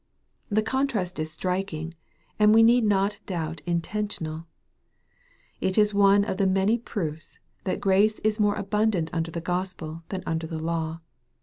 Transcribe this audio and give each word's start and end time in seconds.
The 0.49 0.63
contrast 0.63 1.19
is 1.19 1.29
striking, 1.31 1.93
and 2.39 2.55
we 2.55 2.63
need 2.63 2.83
not 2.83 3.19
doubt 3.27 3.61
intentional 3.67 4.47
It 5.59 5.77
is 5.77 5.93
one 5.93 6.25
of 6.25 6.37
the 6.37 6.47
many 6.47 6.79
proofs, 6.79 7.37
that 7.65 7.79
grace 7.79 8.17
is 8.23 8.39
more 8.39 8.55
abun 8.55 8.89
dant 8.89 9.11
under 9.13 9.29
the 9.29 9.41
Gospel 9.41 10.01
than 10.09 10.23
under 10.25 10.47
the 10.47 10.57
law. 10.57 11.01